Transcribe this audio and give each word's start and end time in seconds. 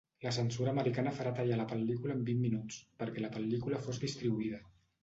La 0.25 0.31
censura 0.35 0.71
americana 0.75 1.13
farà 1.17 1.35
tallar 1.41 1.59
la 1.61 1.67
pel·lícula 1.75 2.17
en 2.17 2.27
vint 2.31 2.43
minuts 2.49 2.81
perquè 3.05 3.25
la 3.29 3.33
pel·lícula 3.39 3.85
fos 3.87 4.07
distribuïda. 4.09 4.67